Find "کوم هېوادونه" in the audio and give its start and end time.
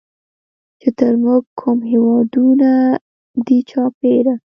1.59-2.71